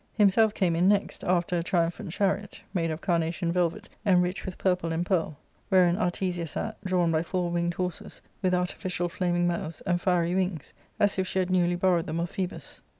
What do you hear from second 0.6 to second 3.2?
in next, after a triumphant chariot, made of